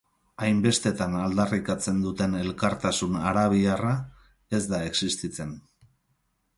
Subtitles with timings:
[0.45, 3.95] Hainbestetan aldarrikatzen duten elkartasun arabiarra,
[4.61, 5.57] ez da existitzen.